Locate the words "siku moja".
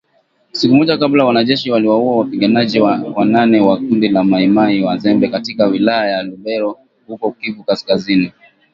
0.51-0.97